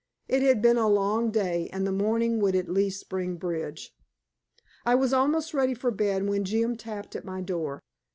It 0.27 0.41
had 0.41 0.63
been 0.63 0.77
a 0.77 0.87
long 0.89 1.29
day, 1.29 1.69
and 1.71 1.85
the 1.85 1.91
morning 1.91 2.39
would 2.39 2.55
at 2.55 2.67
least 2.67 3.07
bring 3.07 3.35
bridge. 3.35 3.93
I 4.83 4.95
was 4.95 5.13
almost 5.13 5.53
ready 5.53 5.75
for 5.75 5.91
bed 5.91 6.27
when 6.27 6.43
Jim 6.43 6.75
tapped 6.75 7.15
at 7.15 7.23
my 7.23 7.39
door. 7.39 7.83